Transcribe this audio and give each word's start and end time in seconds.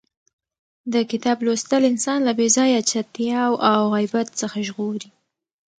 د 0.93 0.95
کتاب 1.11 1.37
لوستل 1.45 1.83
انسان 1.91 2.19
له 2.27 2.31
بې 2.37 2.47
ځایه 2.57 2.87
چتیاو 2.89 3.53
او 3.71 3.79
غیبت 3.95 4.27
څخه 4.41 4.57
ژغوري. 4.67 5.09